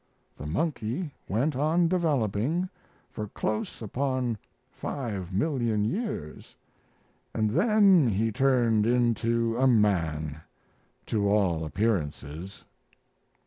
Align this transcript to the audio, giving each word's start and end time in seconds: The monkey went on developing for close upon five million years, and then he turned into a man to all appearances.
The 0.35 0.47
monkey 0.47 1.11
went 1.29 1.55
on 1.55 1.87
developing 1.87 2.69
for 3.11 3.27
close 3.27 3.83
upon 3.83 4.39
five 4.71 5.31
million 5.31 5.85
years, 5.85 6.55
and 7.35 7.51
then 7.51 8.07
he 8.09 8.31
turned 8.31 8.87
into 8.87 9.55
a 9.59 9.67
man 9.67 10.41
to 11.05 11.29
all 11.29 11.63
appearances. 11.65 12.63